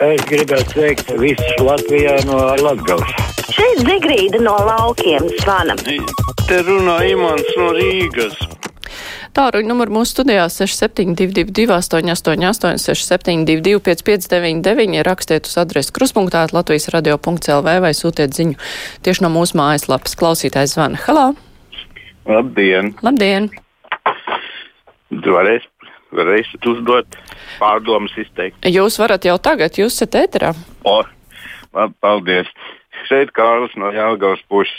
Es 0.00 0.22
gribētu 0.24 0.72
sveikt 0.72 1.10
visus 1.20 1.58
Latvijā 1.60 2.14
no 2.24 2.38
Latgales. 2.64 3.10
Šeit 3.52 3.82
Zigrīda 3.84 4.38
no 4.40 4.54
laukiem 4.64 5.26
zvana. 5.42 5.74
Te 6.48 6.60
runā 6.64 6.94
Imants 7.04 7.50
no 7.60 7.66
Rīgas. 7.76 8.38
Tāruņa 9.36 9.68
numuru 9.68 9.98
mūsu 9.98 10.14
studijā 10.14 10.46
6722, 10.48 11.68
888, 11.76 12.80
672, 12.80 13.76
559, 13.84 15.04
rakstiet 15.04 15.50
uz 15.52 15.60
adresi 15.60 15.92
kruspunktā 15.92 16.46
Latvijas 16.48 16.88
radio.clv 16.96 17.76
vai 17.84 17.92
sūtiet 17.92 18.32
ziņu 18.40 18.56
tieši 19.04 19.26
no 19.26 19.30
mūsu 19.36 19.60
mājaslapas. 19.60 20.16
Klausītājs 20.16 20.78
zvana. 20.78 20.96
Halā! 21.04 21.26
Labdien! 22.24 22.94
Labdien! 23.04 23.52
Varēs, 25.28 25.68
varēsiet 26.14 26.66
uzdot 26.66 27.18
pārdomas 27.60 28.14
izteikt. 28.20 28.60
Jūs 28.66 28.98
varat 29.00 29.26
jau 29.28 29.38
tagad, 29.42 29.78
jūs 29.78 29.96
esat 29.96 30.18
ēterā. 30.24 30.52
O, 30.84 31.00
paldies! 32.02 32.50
Šeit 33.08 33.32
Kārlis 33.36 33.74
no 33.80 33.92
Jālgavas 33.94 34.42
puses. 34.50 34.76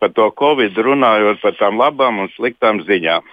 Par 0.00 0.12
to 0.14 0.28
Covid 0.38 0.76
runājot 0.78 1.40
par 1.42 1.56
tām 1.58 1.80
labām 1.80 2.22
un 2.22 2.30
sliktām 2.36 2.84
ziņām. 2.86 3.26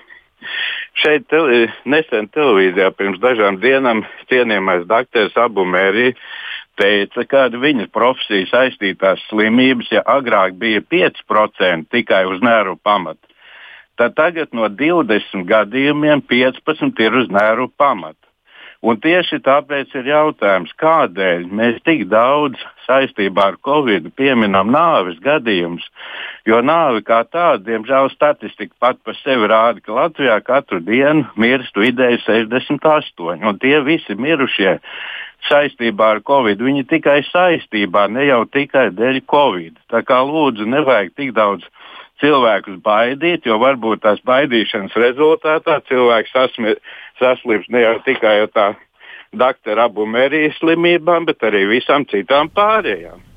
Šeit 0.98 1.28
tele, 1.30 1.68
nesen 1.86 2.28
televīzijā 2.34 2.90
pirms 2.98 3.22
dažām 3.22 3.60
dienām 3.62 4.02
cienījamais 4.32 4.88
doktors 4.90 5.38
Abu 5.38 5.64
Mērī 5.70 6.12
teica, 6.82 7.26
ka 7.30 7.46
viņas 7.54 7.92
profesijas 7.94 8.52
saistītās 8.52 9.22
slimības, 9.30 9.92
ja 9.94 10.02
agrāk 10.10 10.58
bija 10.60 10.82
5% 10.82 11.92
tikai 11.94 12.24
uz 12.30 12.42
nervu 12.44 12.78
pamata, 12.84 13.31
tad 14.02 14.18
tagad 14.18 14.50
no 14.58 14.66
20 14.66 15.46
gadījumiem 15.46 16.26
15 16.26 17.06
ir 17.06 17.22
uz 17.22 17.30
nervu 17.30 17.70
pamata. 17.78 18.18
Un 18.82 18.98
tieši 18.98 19.38
tāpēc 19.46 19.92
ir 20.00 20.08
jautājums, 20.10 20.72
kādēļ 20.82 21.44
mēs 21.54 21.76
tik 21.86 22.08
daudz 22.10 22.58
saistībā 22.88 23.52
ar 23.52 23.58
Covid 23.62 24.08
pieminam 24.18 24.72
nāves 24.74 25.20
gadījumus. 25.22 25.86
Jo 26.50 26.64
nāve 26.66 27.04
kā 27.06 27.20
tāda, 27.30 27.62
diemžēl, 27.68 28.10
statistika 28.16 28.74
pat 28.82 28.98
par 29.06 29.20
sevi 29.20 29.52
rāda, 29.52 29.84
ka 29.86 29.94
Latvijā 30.00 30.40
katru 30.42 30.82
dienu 30.82 31.28
mirst 31.38 31.78
vidēji 31.78 32.24
68, 32.26 33.46
un 33.46 33.62
tie 33.62 33.78
visi 33.86 34.18
mirušie 34.18 34.80
saistībā 35.46 36.16
ar 36.16 36.26
Covid. 36.26 36.66
Viņi 36.66 36.88
tikai 36.90 37.20
saistībā, 37.30 38.08
ne 38.10 38.26
jau 38.32 38.48
tikai 38.50 38.90
dēļ 38.98 39.22
Covid. 39.30 39.78
Tā 39.94 40.02
kā 40.10 40.24
lūdzu, 40.26 40.66
nevajag 40.74 41.14
tik 41.22 41.36
daudz 41.38 41.70
cilvēkus 42.22 42.80
baidīt, 42.86 43.46
jo 43.46 43.58
varbūt 43.62 44.04
tās 44.06 44.22
baidīšanas 44.28 44.96
rezultātā 45.04 45.80
cilvēks 45.90 46.34
saslims 47.20 47.68
ne 47.70 47.84
jau 47.84 47.98
tikai 48.06 48.38
ar 48.46 48.54
tā 48.54 48.70
doktora 49.32 49.88
abu 49.90 50.06
mērijas 50.06 50.58
slimībām, 50.60 51.26
bet 51.30 51.44
arī 51.48 51.66
visām 51.78 52.06
citām 52.12 52.52
pārējām. 52.54 53.31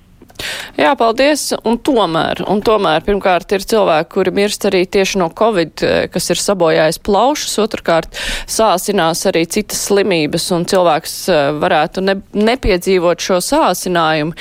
Jā, 0.75 0.91
paldies. 0.98 1.53
Un 1.62 1.77
tomēr, 1.78 2.41
un 2.50 2.58
tomēr, 2.64 3.05
pirmkārt, 3.06 3.53
ir 3.55 3.62
cilvēki, 3.62 4.08
kuri 4.11 4.33
mirst 4.34 4.64
arī 4.67 4.80
tieši 4.91 5.20
no 5.20 5.28
covid, 5.30 5.83
eh, 5.86 6.06
kas 6.11 6.27
ir 6.34 6.41
sabojājis 6.42 6.98
plaušas, 6.98 7.53
otrkārt, 7.62 8.19
sāsinās 8.50 9.22
arī 9.30 9.45
citas 9.47 9.84
slimības, 9.86 10.48
un 10.56 10.67
cilvēks 10.67 11.14
eh, 11.30 11.42
varētu 11.62 12.02
ne, 12.02 12.17
nepiedzīvot 12.34 13.22
šo 13.22 13.39
sāsinājumu, 13.39 14.34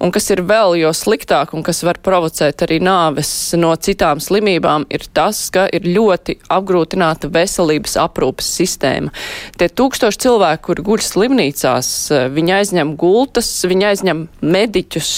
un 0.00 0.14
kas 0.14 0.30
ir 0.32 0.40
vēl 0.48 0.78
jo 0.80 0.94
sliktāk, 0.96 1.52
un 1.52 1.62
kas 1.62 1.82
var 1.84 2.00
provocēt 2.00 2.64
arī 2.64 2.80
nāves 2.80 3.52
no 3.60 3.74
citām 3.76 4.24
slimībām, 4.24 4.88
ir 4.88 5.04
tas, 5.12 5.50
ka 5.52 5.66
ir 5.68 5.84
ļoti 5.84 6.38
apgrūtināta 6.48 7.28
veselības 7.28 7.98
aprūpas 8.00 8.48
sistēma. 8.56 9.12
Tie 9.60 9.68
tūkstoši 9.68 10.24
cilvēki, 10.24 10.64
kuri 10.64 10.88
guļ 10.88 11.04
slimnīcās, 11.10 11.92
eh, 12.08 12.26
viņi 12.32 12.56
aizņem 12.62 12.96
gultas, 12.96 13.52
viņi 13.68 13.90
aizņem 13.92 14.26
mediķus, 14.40 15.14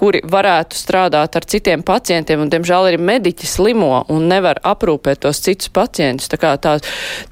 kuri 0.00 0.22
varētu 0.24 0.78
strādāt 0.78 1.36
ar 1.36 1.46
citiem 1.48 1.82
pacientiem, 1.86 2.42
un, 2.44 2.50
diemžēl, 2.52 2.90
arī 2.90 3.00
mediķi 3.10 3.48
slimo 3.48 4.04
un 4.12 4.28
nevar 4.30 4.60
aprūpēt 4.66 5.22
tos 5.24 5.42
citus 5.44 5.70
pacientus. 5.74 6.30
Tā 6.30 6.40
kā 6.40 6.54
tā 6.62 6.76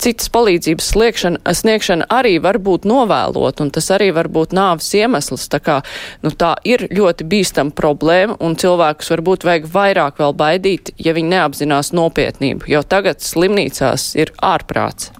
citas 0.00 0.30
palīdzības 0.34 0.90
sliekšana, 0.92 1.56
sniegšana 1.60 2.08
arī 2.12 2.36
var 2.44 2.60
būt 2.62 2.88
novēlot, 2.88 3.62
un 3.64 3.72
tas 3.74 3.90
arī 3.94 4.10
var 4.16 4.30
būt 4.32 4.56
nāves 4.56 4.90
iemesls. 4.98 5.48
Tā 5.52 5.62
kā, 5.64 5.80
nu, 6.24 6.32
tā 6.32 6.54
ir 6.68 6.88
ļoti 6.92 7.26
bīstama 7.28 7.74
problēma, 7.76 8.38
un 8.44 8.56
cilvēkus 8.58 9.12
varbūt 9.14 9.48
vajag 9.48 9.68
vairāk 9.74 10.22
vēl 10.22 10.36
baidīt, 10.38 10.94
ja 11.00 11.16
viņi 11.16 11.34
neapzinās 11.34 11.92
nopietnību, 11.96 12.68
jo 12.70 12.84
tagad 12.86 13.24
slimnīcās 13.24 14.12
ir 14.18 14.34
ārprāts. 14.44 15.12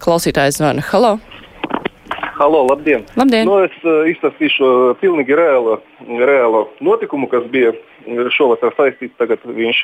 Klausītājs 0.00 0.60
zvana. 0.60 0.84
Halo! 0.92 1.18
Halo, 2.40 2.66
labdien! 2.66 3.02
labdien. 3.20 3.44
Nu, 3.44 3.58
es 3.66 3.74
uh, 3.84 4.06
izstāstīšu 4.08 4.68
pilnīgi 5.02 5.34
reālu, 5.36 5.74
reālu 6.08 6.62
notikumu, 6.80 7.26
kas 7.28 7.44
bija 7.52 7.74
šovasar 8.32 8.72
saistīts 8.78 9.18
tagad 9.20 9.44
viņš 9.44 9.82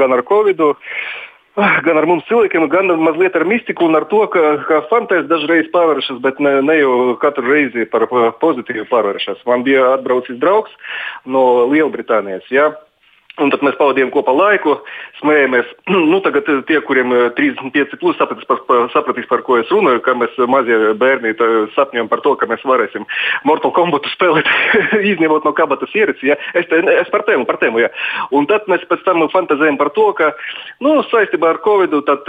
gan 0.00 0.16
ar 0.16 0.24
Covid. 0.26 0.64
Gan 1.86 2.00
ar 2.00 2.08
mums 2.08 2.24
cilvēkiem, 2.26 2.64
gan 2.72 2.90
mazliet 2.98 3.36
ar 3.38 3.44
mistiku 3.46 3.84
un 3.86 3.94
ar 3.94 4.08
to, 4.10 4.24
ka, 4.34 4.42
ka 4.66 4.80
fantēs 4.90 5.28
dažreiz 5.30 5.68
pārvēršas, 5.70 6.18
bet 6.24 6.40
ne, 6.42 6.56
ne 6.64 6.78
jau 6.80 6.92
katru 7.22 7.44
reizi 7.52 7.84
par 7.92 8.08
pozitīvu 8.42 8.88
pārvēršas. 8.90 9.44
Man 9.46 9.62
bija 9.62 9.92
atbraucis 9.92 10.40
draugs 10.42 10.72
no 11.28 11.68
Lielbritānijas. 11.70 12.48
Ja? 12.50 12.72
Un 13.42 13.50
tad 13.50 13.64
mēs 13.66 13.78
pavadījām 13.80 14.12
kopā 14.14 14.34
laiku, 14.36 14.76
smējāmies. 15.20 15.70
nu, 16.12 16.20
tagad 16.24 16.48
tie, 16.68 16.78
kuriem 16.86 17.12
35 17.38 17.98
plus 18.00 18.18
sapratīs, 18.20 18.46
par, 18.48 18.62
sapratīs, 18.94 19.28
par 19.30 19.44
ko 19.46 19.58
es 19.60 19.70
runāju, 19.72 20.02
ka 20.04 20.14
mēs 20.18 20.36
mazie 20.50 20.78
bērni 20.98 21.34
sapņojam 21.76 22.10
par 22.10 22.22
to, 22.24 22.34
ka 22.38 22.48
mēs 22.50 22.64
varēsim 22.68 23.06
Mortal 23.48 23.74
Kombat 23.76 24.06
spēlēt, 24.12 24.48
izņemot 25.12 25.46
no 25.46 25.54
kabatas 25.56 25.94
ierīci. 25.96 26.30
Ja? 26.32 26.38
Es, 26.58 26.68
te, 26.70 26.80
es 26.94 27.10
par 27.12 27.26
tēmu, 27.28 27.46
par 27.48 27.58
tēmu. 27.62 27.82
Ja? 27.82 27.90
Un 28.34 28.48
tad 28.50 28.68
mēs 28.70 28.84
pēc 28.90 29.04
tam 29.06 29.24
fantazējam 29.32 29.78
par 29.80 29.92
to, 29.96 30.08
ka 30.18 30.32
nu, 30.84 30.98
saistībā 31.10 31.54
ar 31.54 31.62
Covid 31.64 31.94
tad, 32.08 32.28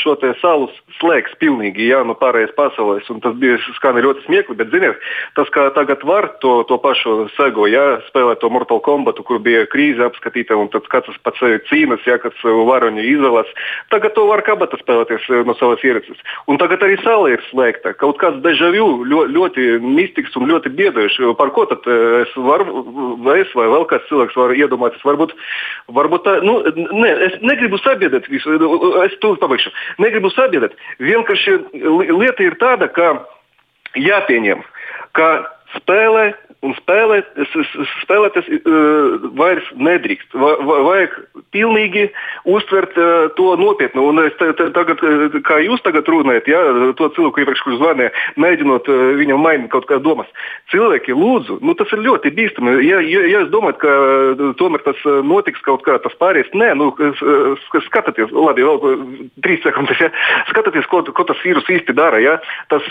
šo 0.00 0.16
salu 0.40 0.70
slēgs 1.00 1.34
pilnīgi 1.40 1.90
ja? 1.90 2.02
no 2.06 2.16
pārējās 2.18 2.54
pasaules. 2.58 3.08
Un 3.12 3.22
tas 3.24 3.36
bija 3.40 3.58
skan 3.78 3.98
ļoti 4.02 4.26
smieklīgi, 4.26 4.58
bet 4.60 4.72
ziniet, 4.74 5.02
tas, 5.38 5.50
ka 5.54 5.68
tagad 5.76 6.04
var 6.06 6.30
to, 6.44 6.58
to 6.68 6.78
pašu 6.82 7.26
sego, 7.36 7.68
ja? 7.70 7.98
spēlēt 8.10 8.42
to 8.42 8.50
Mortal 8.52 8.82
Kombat, 8.84 9.20
kur 9.26 9.40
bija 9.42 9.66
krīze 9.70 9.95
krīze 9.96 10.06
apskatīta, 10.06 10.56
un 10.56 10.68
tad 10.68 10.86
katrs 10.92 11.16
pats 11.24 11.40
sevi 11.40 11.58
cīnās, 11.68 12.04
ja 12.06 12.18
kāds 12.20 12.38
varoņu 12.44 13.02
izvēlas. 13.02 13.48
Tagad 13.90 14.14
to 14.14 14.26
var 14.28 14.42
kabata 14.44 14.76
spēlēties 14.80 15.28
no 15.46 15.54
savas 15.56 15.82
ierīces. 15.84 16.18
Un 16.48 16.58
tagad 16.58 16.82
arī 16.82 16.98
sala 17.02 17.30
ir 17.32 17.42
slēgta. 17.50 17.94
Kaut 17.96 18.18
kāds 18.20 18.42
dežavu 18.44 19.04
ļoti, 19.06 19.32
ļoti 19.32 19.66
mistisks 19.82 20.36
un 20.36 20.48
ļoti 20.50 20.72
biedošs. 20.76 21.18
Par 21.38 21.52
ko 21.56 21.66
tad 21.66 21.86
es 21.86 22.32
varu, 22.36 22.84
vai 23.24 23.40
es 23.42 23.52
vai 23.54 23.68
vēl 23.72 23.86
kāds 23.88 24.08
cilvēks 24.10 24.36
var 24.36 24.54
iedomāties? 24.56 25.04
Varbūt, 25.06 25.34
varbūt 25.88 26.26
tā, 26.26 26.38
nu, 26.44 26.60
ne, 26.76 27.12
es 27.28 27.38
negribu 27.42 27.80
sabiedrēt 27.82 28.28
visu, 28.30 28.58
es 29.04 29.16
to 29.22 29.34
pabeigšu. 29.40 29.72
Negribu 30.02 30.32
sabiedrēt. 30.34 30.76
Vienkārši 31.00 31.58
lieta 32.12 32.46
ir 32.46 32.58
tāda, 32.60 32.90
ka 32.92 33.14
jāpieņem, 33.96 34.64
ka 35.16 35.30
spēlē 35.76 36.34
un 36.66 36.74
spēlēt, 36.80 37.28
spēlēties 38.02 38.50
uh, 38.58 39.26
vairs 39.38 39.66
nedrīkst. 39.78 40.34
Va, 40.36 40.52
va, 40.66 40.78
vajag 40.90 41.16
pilnīgi 41.54 42.06
uztvert 42.50 42.96
uh, 43.00 43.28
to 43.38 43.54
nopietni. 43.60 44.02
Un 44.02 44.20
es 44.24 44.36
tagad, 44.40 45.02
kā 45.46 45.60
jūs 45.64 45.84
tagad 45.86 46.08
runājat, 46.10 46.50
ja, 46.50 46.62
to 46.98 47.10
cilvēku 47.16 47.42
iepriekš, 47.42 47.64
kurš 47.64 47.80
zvanīja, 47.80 48.12
mēģinot 48.42 48.90
viņam 49.20 49.42
mainīt 49.44 49.72
kaut 49.72 49.88
kādas 49.88 50.04
domas. 50.04 50.30
Cilvēki, 50.72 51.14
lūdzu, 51.16 51.60
nu, 51.64 51.76
tas 51.78 51.92
ir 51.94 52.04
ļoti 52.04 52.32
bīstami. 52.36 52.76
Ja, 52.86 53.00
ja, 53.04 53.22
ja 53.30 53.42
jūs 53.44 53.52
domājat, 53.54 53.80
ka 53.82 54.52
tomēr 54.60 54.84
tas 54.86 55.02
notiks 55.26 55.62
kaut 55.66 55.84
kā 55.86 55.98
tas 56.02 56.14
pāries, 56.20 56.48
nē, 56.56 56.72
nu, 56.78 56.90
skatieties, 57.88 58.34
labi, 58.34 58.66
vēl 58.66 58.82
trīs 59.44 59.62
sekundes, 59.64 60.00
ja, 60.02 60.10
skatieties, 60.50 60.88
ko, 60.90 61.02
ko 61.16 61.26
tas 61.28 61.40
vīrus 61.44 61.68
īsti 61.78 61.96
dara. 61.96 62.20
Ja. 62.22 62.38
Tas 62.72 62.86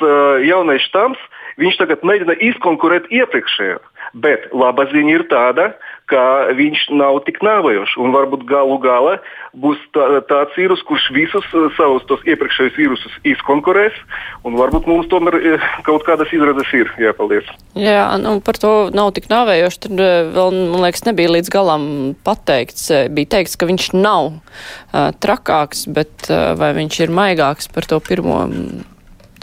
jaunais 0.45 0.83
štams, 0.89 1.19
viņš 1.61 1.79
tagad 1.79 2.05
mēģina 2.07 2.37
izkonkurēt 2.51 3.09
iepriekšējo 3.13 3.64
iepriekšējo. 3.65 3.91
Bet 4.15 4.47
laba 4.53 4.85
ziņa 4.87 5.11
ir 5.11 5.23
tāda, 5.27 5.73
ka 6.07 6.53
viņš 6.55 6.85
nav 6.93 7.17
tik 7.25 7.41
nāvējošs. 7.43 7.97
Un 7.99 8.13
varbūt 8.13 8.45
galu 8.47 8.77
galā 8.79 9.17
būs 9.57 9.81
tā, 9.95 10.21
tāds 10.29 10.53
vīrus, 10.55 10.83
kurš 10.85 11.09
visus 11.15 11.47
savus 11.75 12.05
tos 12.07 12.21
iepriekšējos 12.23 12.77
vīrusus 12.77 13.17
izkonkurēs. 13.25 13.97
Un 14.45 14.55
varbūt 14.59 14.87
mums 14.87 15.09
tomēr 15.11 15.57
kaut 15.87 16.05
kādas 16.07 16.31
izredzes 16.31 16.71
ir. 16.77 16.93
Jā, 17.01 17.15
paldies. 17.17 17.49
Jā, 17.73 18.05
nu, 18.21 18.37
par 18.45 18.61
to 18.61 18.73
nav 18.95 19.11
tik 19.17 19.27
nāvējoši. 19.33 19.81
Tur 19.87 19.97
uh, 19.97 20.31
vēl, 20.37 20.61
man 20.71 20.85
liekas, 20.85 21.07
nebija 21.09 21.35
līdz 21.35 21.51
galam 21.51 21.89
pateikts. 22.23 22.87
Bija 23.11 23.35
teikts, 23.39 23.57
ka 23.59 23.67
viņš 23.67 23.91
nav 23.97 24.35
uh, 24.37 25.11
trakāks, 25.19 25.87
bet 25.91 26.29
uh, 26.29 26.53
vai 26.59 26.75
viņš 26.77 27.03
ir 27.03 27.15
maigāks 27.15 27.71
par 27.73 27.89
to 27.89 27.99
pirmo, 28.05 28.45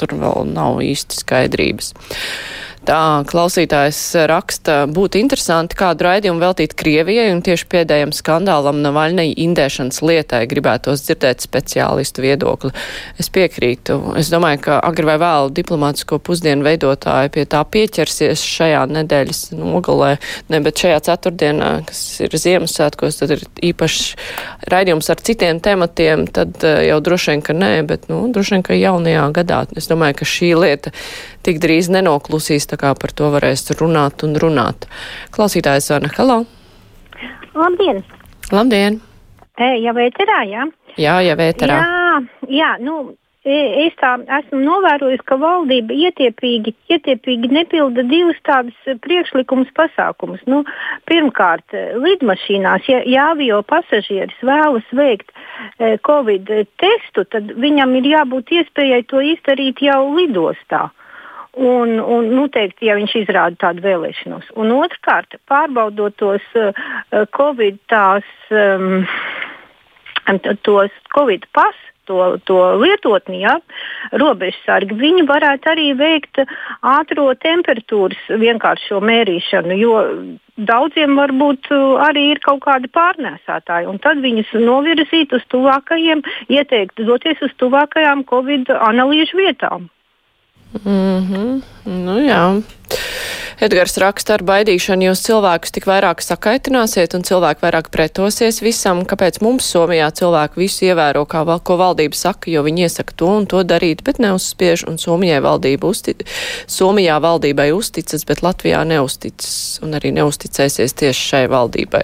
tur 0.01 0.17
vēl 0.23 0.47
nav 0.55 0.81
īsti 0.87 1.25
skaidrības. 1.27 1.93
Tā 2.83 3.23
klausītājs 3.31 3.99
raksta, 4.27 4.89
būtu 4.91 5.21
interesanti 5.21 5.77
kādu 5.79 6.03
raidījumu 6.03 6.43
veltīt 6.43 6.73
Krievijai 6.75 7.29
un 7.31 7.39
tieši 7.47 7.69
pēdējiem 7.71 8.11
skandālam 8.11 8.81
Navaļnei 8.83 9.29
indēšanas 9.45 10.01
lietai 10.03 10.41
gribētos 10.51 11.05
dzirdēt 11.07 11.45
speciālistu 11.47 12.25
viedokli. 12.25 12.73
Es 13.23 13.31
piekrītu. 13.31 14.01
Es 14.19 14.33
domāju, 14.35 14.65
ka 14.65 14.81
agri 14.83 15.07
vai 15.07 15.15
vēl 15.23 15.53
diplomātisko 15.55 16.19
pusdienu 16.27 16.67
veidotāji 16.67 17.31
pie 17.37 17.45
tā 17.55 17.61
pieķersies 17.63 18.43
šajā 18.51 18.83
nedēļas 18.91 19.45
nogalē, 19.55 20.17
ne, 20.51 20.63
bet 20.67 20.83
šajā 20.83 20.99
ceturtdienā, 21.07 21.71
kas 21.87 22.03
ir 22.27 22.35
Ziemassvētkos, 22.35 23.21
tad 23.23 23.37
ir 23.37 23.47
īpašs 23.71 24.03
raidījums 24.75 25.13
ar 25.15 25.23
citiem 25.23 25.63
tematiem, 25.63 26.27
tad 26.35 26.59
eh, 26.67 26.89
jau 26.89 26.99
droši 26.99 27.37
vien, 27.37 27.47
ka 27.47 27.55
nē, 27.55 27.71
bet, 27.87 28.11
nu, 28.11 28.25
droši 28.35 28.57
vien, 28.57 28.67
ka 28.67 28.75
jaunajā 28.75 29.31
gadā. 29.39 29.63
Es 29.79 29.87
domāju, 29.87 30.19
ka 30.19 30.31
šī 30.35 30.51
lieta 30.59 30.91
tik 31.47 31.63
drīz 31.63 31.91
nenoklusīs, 31.95 32.69
tā 32.73 32.81
kā 32.81 32.95
par 32.97 33.13
to 33.13 33.29
varēs 33.35 33.69
runāt 33.81 34.25
un 34.27 34.37
runāt. 34.41 34.89
Klausītājs 35.37 35.93
Vana, 35.93 36.13
halo! 36.17 36.43
Labdien! 37.53 38.05
Labdien! 38.53 39.03
E, 39.61 39.75
jau 39.85 39.93
vēterā, 39.97 40.45
jā? 40.49 40.69
Jā, 41.01 41.19
jau 41.27 41.35
vēterā. 41.37 41.75
Jā, 41.83 42.15
jā, 42.49 42.71
nu, 42.81 42.95
e, 43.45 43.59
es 43.85 43.97
tā 44.01 44.15
esmu 44.39 44.63
novērojusi, 44.65 45.25
ka 45.29 45.37
valdība 45.41 45.97
ietiepīgi, 46.09 46.73
ietiepīgi 46.97 47.51
nepilda 47.53 48.07
divus 48.09 48.41
tādus 48.49 48.97
priekšlikumus 49.05 49.69
pasākumus. 49.77 50.41
Nu, 50.49 50.63
pirmkārt, 51.11 51.77
lidmašīnās, 52.07 52.89
ja, 52.89 53.03
ja 53.05 53.29
avio 53.35 53.61
pasažieris 53.69 54.41
vēlas 54.49 54.89
veikt 54.97 55.29
e, 55.33 55.99
covid 56.09 56.49
testu, 56.81 57.29
tad 57.29 57.53
viņam 57.61 57.93
ir 58.01 58.11
jābūt 58.15 58.57
iespējai 58.63 59.05
to 59.13 59.21
izdarīt 59.35 59.85
jau 59.85 60.01
lidostā. 60.17 60.89
Un, 61.53 61.99
un 62.01 62.31
noteikti, 62.33 62.87
ja 62.89 62.97
viņš 62.97 63.15
izrāda 63.27 63.59
tādu 63.67 63.83
vēlēšanos. 63.85 64.55
Un 64.57 64.73
otrkārt, 64.73 65.37
pārbaudot 65.45 66.17
tos 66.17 66.45
uh, 66.57 66.73
Covid 67.37 67.77
tās, 67.93 68.25
um, 68.49 69.03
tos 70.65 70.95
Covid 71.13 71.45
pasus, 71.53 71.93
to, 72.05 72.39
to 72.45 72.59
lietotni, 72.81 73.43
ja, 73.45 73.59
robežsargi, 74.19 74.97
viņi 74.99 75.27
varētu 75.29 75.71
arī 75.73 75.89
veikt 75.99 76.43
ātro 76.83 77.29
temperatūras 77.39 78.33
vienkāršo 78.43 79.01
mērīšanu, 79.05 79.79
jo 79.79 79.95
daudziem 80.57 81.17
varbūt 81.19 81.71
arī 82.09 82.29
ir 82.35 82.43
kaut 82.45 82.65
kādi 82.67 82.91
pārnēsātāji, 82.93 83.93
tad 84.03 84.23
viņus 84.25 84.53
novirzīt 84.65 85.37
uz 85.37 85.47
tuvākajiem, 85.55 86.25
ieteikt 86.53 87.03
doties 87.07 87.43
uz 87.45 87.55
tuvākajām 87.63 88.27
Covid 88.31 88.73
analīžu 88.81 89.41
vietām. 89.45 89.91
Mm 90.73 91.27
-hmm. 91.29 91.63
Nu 91.85 92.21
jā. 92.25 92.63
Edgars 93.63 93.95
raksta 94.03 94.35
ar 94.35 94.43
baidīšanu, 94.43 95.05
jūs 95.07 95.21
cilvēkus 95.23 95.71
tik 95.77 95.85
vairāk 95.87 96.23
sakaitināsiet 96.25 97.13
un 97.15 97.23
cilvēki 97.23 97.63
vairāk 97.63 97.93
pretosies 97.95 98.59
visam, 98.65 99.05
kāpēc 99.07 99.39
mums 99.45 99.69
Somijā 99.71 100.09
cilvēki 100.19 100.59
visu 100.59 100.89
ievēro, 100.89 101.23
kā 101.31 101.45
ko 101.63 101.77
valdība 101.79 102.19
saka, 102.19 102.51
jo 102.51 102.65
viņi 102.67 102.89
iesaka 102.89 103.15
to 103.15 103.31
un 103.37 103.47
to 103.47 103.63
darīt, 103.63 104.03
bet 104.03 104.19
neuzspiež, 104.19 104.83
un 104.91 104.99
Somijai 104.99 105.39
valdība 105.47 105.87
uzti, 105.87 106.17
Somijā 106.67 107.21
valdībai 107.23 107.71
uzticas, 107.77 108.27
bet 108.27 108.43
Latvijā 108.43 108.83
neusticas 108.89 109.79
un 109.87 109.95
arī 109.95 110.11
neusticēsies 110.19 110.99
tieši 110.99 111.29
šai 111.31 111.47
valdībai. 111.53 112.03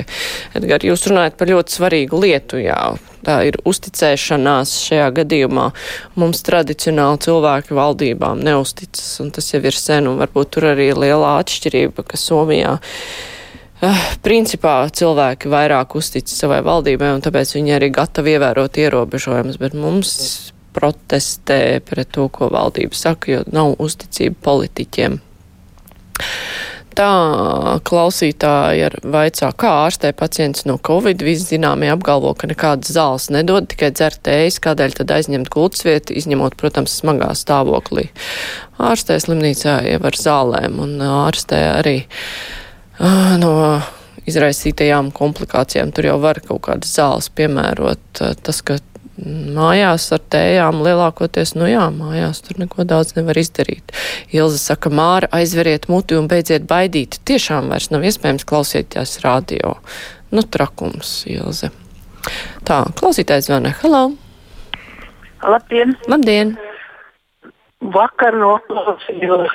Edgar, 0.54 0.86
jūs 0.86 1.10
runājat 1.10 1.40
par 1.42 1.50
ļoti 1.50 1.80
svarīgu 1.80 2.22
lietu, 2.22 2.62
jā 2.62 2.82
tā 3.28 3.38
ir 3.48 3.58
uzticēšanās 3.68 4.74
šajā 4.86 5.08
gadījumā. 5.20 5.68
Mums 6.20 6.42
tradicionāli 6.46 7.20
cilvēki 7.26 7.76
valdībām 7.76 8.40
neusticas, 8.44 9.08
un 9.22 9.32
tas 9.34 9.50
jau 9.52 9.60
ir 9.64 9.76
sen, 9.76 10.08
un 10.10 10.20
varbūt 10.22 10.54
tur 10.56 10.68
arī 10.72 10.77
ir 10.84 11.02
lielā 11.02 11.34
atšķirība, 11.42 12.06
ka 12.06 12.20
Somijā. 12.20 12.78
Uh, 12.78 14.06
principā 14.26 14.80
cilvēki 14.90 15.50
vairāk 15.52 15.94
uztic 15.98 16.30
savai 16.30 16.60
valdībai, 16.66 17.12
un 17.14 17.22
tāpēc 17.22 17.54
viņi 17.54 17.76
arī 17.76 17.90
gatavi 17.94 18.34
ievērot 18.34 18.80
ierobežojumus, 18.82 19.60
bet 19.62 19.76
mums 19.78 20.12
protestē 20.74 21.78
pret 21.86 22.10
to, 22.14 22.28
ko 22.28 22.50
valdība 22.54 22.98
saka, 22.98 23.32
jo 23.32 23.44
nav 23.54 23.76
uzticība 23.82 24.38
politiķiem 24.46 25.18
tā 26.98 27.78
klausītāji 27.86 28.84
ar 28.88 28.96
vaicā, 29.06 29.50
kā 29.58 29.70
ārstē 29.84 30.10
pacients 30.18 30.66
no 30.68 30.78
Covid. 30.84 31.22
Visi 31.24 31.54
zināmie 31.54 31.90
apgalvo, 31.92 32.32
ka 32.38 32.50
nekādas 32.50 32.90
zāles 32.96 33.28
nedod, 33.34 33.68
tikai 33.70 33.92
dzert 33.94 34.22
tējas, 34.26 34.58
kādēļ 34.64 34.96
tad 35.00 35.14
aizņemt 35.18 35.50
gultas 35.54 35.86
vietu, 35.86 36.16
izņemot, 36.18 36.58
protams, 36.60 36.96
smagā 37.02 37.30
stāvoklī. 37.38 38.08
Ārstē 38.82 39.18
slimnīcā 39.22 39.78
jau 39.86 40.02
ar 40.10 40.18
zālēm 40.18 40.82
un 40.82 40.98
ārstē 41.06 41.62
arī 41.78 41.96
uh, 42.04 43.38
no 43.40 43.54
izraisītajām 44.28 45.12
komplikācijām. 45.16 45.92
Tur 45.94 46.10
jau 46.10 46.18
var 46.22 46.40
kaut 46.44 46.64
kādas 46.68 46.92
zāles 46.98 47.30
piemērot. 47.32 48.22
Tas, 48.44 48.60
ka 48.66 48.78
Mājās 49.18 50.04
ar 50.14 50.20
tējām 50.30 50.78
lielākoties, 50.86 51.56
nu 51.58 51.66
jā, 51.66 51.88
mājās 51.90 52.38
tur 52.46 52.60
neko 52.62 52.84
daudz 52.86 53.16
nevar 53.16 53.38
izdarīt. 53.40 53.90
Ilza 54.30 54.60
saka, 54.60 54.92
Māra, 54.94 55.26
aizveriet 55.34 55.88
muti 55.90 56.14
un 56.14 56.28
beidziet 56.30 56.68
baidīt. 56.70 57.18
Tiešām 57.26 57.72
vairs 57.72 57.90
nav 57.90 58.06
iespējams 58.06 58.46
klausīties 58.46 59.18
radio. 59.24 59.74
Nu, 60.30 60.44
trakums, 60.46 61.24
Ilze. 61.26 61.72
Tā, 62.68 62.84
klausītājs 63.00 63.48
zvana. 63.48 63.72
Halo! 63.82 64.12
Labdien! 65.42 65.96
Labdien! 66.06 66.54
Vakar 67.94 68.36
noklausījos 68.38 69.54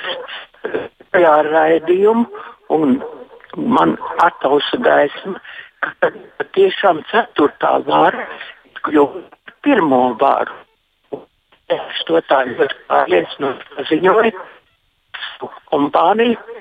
tajā 1.14 1.36
raidījumu 1.48 2.26
un 2.74 2.98
man 3.56 3.96
attausa 4.24 4.80
gaisma, 4.84 5.40
ka 5.80 6.12
tiešām 6.56 7.00
ceturtā 7.12 7.78
vāra 7.88 8.28
kļūst 8.84 9.43
pirmo 9.64 10.02
varu. 10.20 10.60
Es 11.72 12.02
to 12.08 12.20
tā 12.28 12.42
ļoti 12.50 12.76
pārliecinoši 12.90 13.70
paziņoju. 13.76 14.42
Kompāniju 15.72 16.60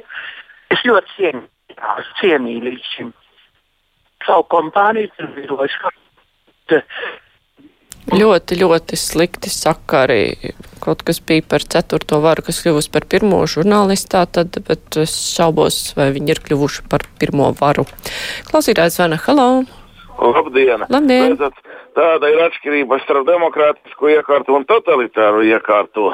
es 0.74 0.86
ļoti 0.88 1.18
cienīju, 1.18 1.50
cienīju 2.22 2.64
līdz 2.70 2.88
šim. 2.94 3.12
Savu 4.24 4.48
kompāniju 4.52 5.12
tur 5.18 5.30
birošu. 5.36 5.92
Ļoti, 8.14 8.58
ļoti 8.60 8.98
slikti 9.00 9.52
sakari. 9.52 10.52
Kaut 10.84 11.04
kas 11.08 11.22
bija 11.24 11.44
par 11.48 11.64
ceturto 11.64 12.20
varu, 12.24 12.44
kas 12.44 12.60
kļuvusi 12.64 12.92
par 12.92 13.06
pirmo 13.12 13.40
žurnālistā, 13.48 14.26
tad, 14.28 14.58
bet 14.68 14.98
es 15.00 15.14
šaubos, 15.36 15.94
vai 15.96 16.10
viņi 16.16 16.36
ir 16.36 16.42
kļuvuši 16.44 16.84
par 16.92 17.06
pirmo 17.20 17.54
varu. 17.60 17.86
Klausītājs 18.50 19.00
Vana, 19.00 19.20
halo! 19.24 19.48
Labdien! 20.20 20.84
Labdien. 20.92 21.34
Redzat, 21.34 21.64
tāda 21.98 22.30
ir 22.32 22.42
atšķirība 22.48 23.00
starp 23.04 23.28
demokrātisku 23.30 24.12
iekārtu 24.14 24.58
un 24.58 24.66
totalitāru 24.70 25.46
iekārtu. 25.48 26.10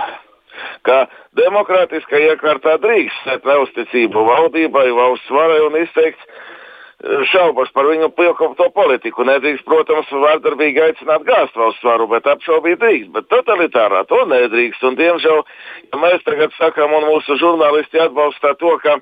Ka 0.83 1.05
demokrātiskā 1.39 2.19
iekārtā 2.29 2.77
drīkst 2.83 3.25
sēt 3.27 3.47
neusticību 3.47 4.23
valdībai, 4.27 4.89
valsts 4.95 5.31
varai 5.31 5.59
un 5.63 5.77
izteikt 5.79 6.19
eh, 6.25 7.23
šaubas 7.31 7.71
par 7.75 7.87
viņu 7.87 8.09
pilkoto 8.17 8.69
politiku. 8.75 9.23
Nedrīkst, 9.27 9.65
protams, 9.67 10.11
vārdarbīgi 10.11 10.83
aicināt 10.89 11.27
gāzt 11.27 11.55
valsts 11.59 11.85
varu, 11.85 12.09
bet 12.11 12.27
apšaubīt 12.27 12.81
drīkst. 12.83 13.13
Bet 13.15 13.29
totalitārā 13.31 14.03
to 14.11 14.23
nedrīkst. 14.33 14.83
Un, 14.89 14.99
diemžēl, 14.99 15.43
ja 15.93 16.01
mēs 16.03 16.25
tagad 16.27 16.55
sakām, 16.59 16.97
un 16.99 17.07
mūsu 17.13 17.39
žurnālisti 17.39 18.03
atbalsta 18.03 18.55
to, 18.59 18.75
ka 18.83 18.99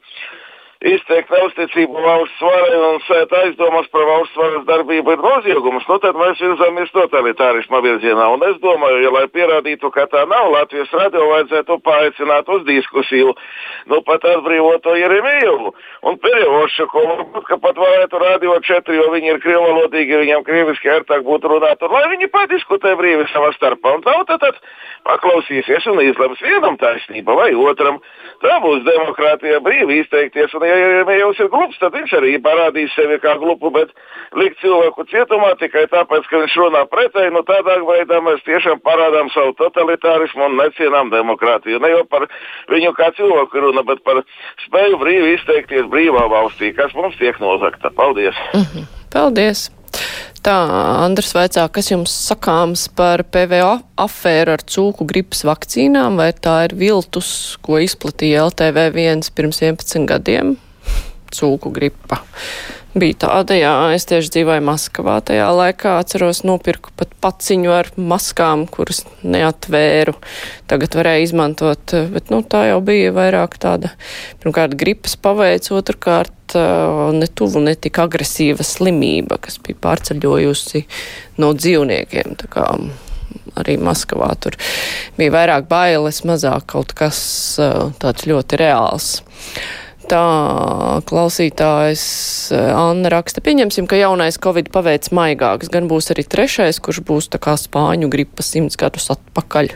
izteikt 0.86 1.32
neusticību 1.34 2.02
valsts 2.04 2.42
varai 2.44 2.78
un 2.92 3.00
sēt 3.08 3.32
aizdomas 3.34 3.88
par 3.94 4.06
valsts 4.06 4.38
varas 4.38 4.66
darbību 4.68 5.16
ir 5.16 5.24
noziegums, 5.24 5.88
nu 5.90 5.98
tad 6.04 6.18
mēs 6.20 6.42
virzamies 6.44 6.92
totalitārisma 6.94 7.82
virzienā. 7.82 8.28
Un 8.36 8.46
es 8.46 8.60
domāju, 8.62 9.02
ja 9.02 9.14
lai 9.14 9.26
pierādītu, 9.34 9.90
ka 9.94 10.06
tā 10.12 10.26
nav, 10.30 10.52
Latvijas 10.54 10.94
radio 10.94 11.26
vajadzētu 11.32 11.80
paaicināt 11.86 12.52
uz 12.54 12.66
diskusiju, 12.70 13.34
nu 13.90 14.02
pat 14.06 14.28
atbrīvoto 14.30 14.94
Jeremiju 15.00 15.74
un 16.08 16.20
Perjevošaku, 16.22 17.06
varbūt, 17.10 17.48
ka 17.50 17.58
pat 17.64 17.82
varētu 17.82 18.22
radio 18.22 18.60
četri, 18.62 19.00
jo 19.02 19.10
viņi 19.16 19.34
ir 19.34 19.42
krievalodīgi, 19.42 20.22
viņiem 20.24 20.46
krieviski 20.46 20.94
ērtāk 20.94 21.26
būtu 21.26 21.56
runāt, 21.56 21.82
un 21.82 21.98
lai 21.98 22.06
viņi 22.14 22.30
padiskutē 22.34 22.94
brīvi 23.00 23.26
savā 23.34 23.50
starpā. 23.58 23.98
Un 23.98 24.06
tauta 24.06 24.38
tad 24.46 24.62
paklausīsies 25.08 25.90
un 25.90 26.04
izlems 26.06 26.42
vienam 26.44 26.78
taisnība 26.78 27.36
vai 27.38 27.50
otram. 27.58 28.00
Tā 28.44 28.58
būs 28.62 28.86
demokrātija 28.86 29.62
brīvi 29.66 30.02
izteikties. 30.04 30.54
Un, 30.54 30.67
ja, 30.68 30.76
ja 30.98 31.06
Mējovs 31.08 31.40
ir 31.44 31.50
glups, 31.54 31.80
tad 31.82 31.96
viņš 31.96 32.14
arī 32.20 32.34
parādīs 32.44 32.94
sevi 32.96 33.20
kā 33.24 33.38
glupu, 33.42 33.72
bet 33.76 33.94
likt 34.38 34.60
cilvēku 34.64 35.06
cietumā 35.12 35.54
tikai 35.62 35.86
tāpēc, 35.94 36.28
ka 36.30 36.42
viņš 36.44 36.58
runā 36.62 36.84
pretēji, 36.92 37.34
nu 37.36 37.44
tādā 37.48 37.78
veidā 37.88 38.20
mēs 38.26 38.44
tiešām 38.48 38.84
parādām 38.86 39.32
savu 39.36 39.56
totalitārismu 39.62 40.50
un 40.50 40.60
necienām 40.62 41.14
demokrātiju. 41.14 41.82
Ne 41.84 41.94
jau 41.96 42.04
par 42.12 42.28
viņu 42.74 42.94
kā 42.98 43.12
cilvēku 43.18 43.64
runa, 43.64 43.86
bet 43.88 44.04
par 44.08 44.24
spēju 44.68 45.02
brīvi 45.04 45.34
izteikties 45.38 45.90
brīvā 45.94 46.28
valstī, 46.34 46.74
kas 46.76 46.94
mums 46.98 47.18
tiek 47.22 47.40
nozakta. 47.44 47.94
Paldies! 47.96 48.36
Mm 48.54 48.68
-hmm. 48.68 48.94
Paldies! 49.14 49.77
Tā, 50.48 50.62
Andrs 51.04 51.34
vaicā, 51.36 51.66
kas 51.76 51.90
jums 51.92 52.14
sakāms 52.30 52.86
par 52.96 53.20
PVO 53.36 53.82
afēru 54.00 54.54
ar 54.54 54.62
cūku 54.64 55.04
gripas 55.10 55.42
vakcīnām, 55.44 56.16
vai 56.16 56.30
tā 56.32 56.54
ir 56.70 56.76
viltus, 56.80 57.58
ko 57.60 57.82
izplatīja 57.84 58.46
LTV1 58.46 59.28
pirms 59.36 59.60
11 59.60 60.08
gadiem? 60.08 60.54
Cūku 61.36 61.74
gripa 61.76 62.22
bija 63.02 63.18
tāda, 63.26 63.56
jā, 63.58 63.74
es 63.96 64.06
tieši 64.10 64.32
dzīvoju 64.36 64.64
Maskavā 64.68 65.18
tajā 65.26 65.48
laikā, 65.56 65.98
atceros, 66.02 66.44
nopirku 66.48 66.92
pat 66.98 67.14
paciņu 67.24 67.74
ar 67.74 67.90
maskām, 67.98 68.66
kuras 68.72 69.04
neatvēru. 69.24 70.16
Tagad 70.70 70.98
varēja 71.00 71.26
izmantot, 71.28 71.96
bet, 72.14 72.32
nu, 72.34 72.42
tā 72.44 72.68
jau 72.72 72.82
bija 72.86 73.14
vairāk 73.16 73.58
tāda, 73.62 73.94
pirmkārt, 74.44 74.78
gripas 74.80 75.18
paveids, 75.22 75.72
otrkārt, 75.76 76.34
ne 76.56 77.28
tuvu, 77.28 77.64
ne 77.64 77.76
tik 77.76 78.00
agresīva 78.04 78.66
slimība, 78.66 79.40
kas 79.44 79.60
bija 79.64 79.80
pārceļojusi 79.84 80.86
no 81.44 81.52
dzīvniekiem. 81.58 82.38
Tā 82.40 82.52
kā 82.54 82.70
arī 83.58 83.78
Maskavā 83.82 84.30
tur 84.42 84.56
bija 85.18 85.34
vairāk 85.36 85.68
bailes, 85.72 86.24
mazāk 86.28 86.70
kaut 86.74 86.94
kas 86.98 87.20
tāds 88.02 88.30
ļoti 88.30 88.62
reāls. 88.62 89.12
Tā 90.08 91.02
klausītājs 91.04 92.04
eh, 92.56 92.70
Anna 92.72 93.10
raksta, 93.12 93.44
pieņemsim, 93.44 93.90
ka 93.92 94.00
jaunais 94.00 94.40
Covid 94.40 94.70
paveic 94.72 95.10
maigāks, 95.12 95.68
gan 95.74 95.90
būs 95.92 96.14
arī 96.14 96.24
trešais, 96.24 96.80
kurš 96.84 97.02
būs 97.08 97.28
tā 97.34 97.42
kā 97.44 97.58
spāņu 97.60 98.08
gripa 98.14 98.46
simts 98.46 98.80
gadus 98.80 99.10
atpakaļ. 99.12 99.74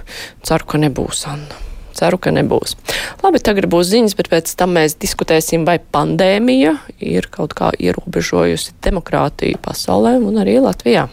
Ceru, 0.48 0.70
ka 0.72 0.80
nebūs, 0.80 1.26
Anna. 1.28 1.60
Ceru, 1.92 2.16
ka 2.24 2.32
nebūs. 2.32 2.78
Labi, 3.20 3.44
tagad 3.44 3.68
būs 3.72 3.92
ziņas, 3.92 4.16
bet 4.16 4.32
pēc 4.32 4.56
tam 4.56 4.78
mēs 4.80 4.96
diskutēsim, 5.04 5.68
vai 5.68 5.82
pandēmija 5.84 6.78
ir 7.04 7.28
kaut 7.34 7.52
kā 7.58 7.74
ierobežojusi 7.76 8.78
demokrātiju 8.88 9.60
pasaulē 9.68 10.16
un 10.24 10.40
arī 10.40 10.62
Latvijā. 10.64 11.10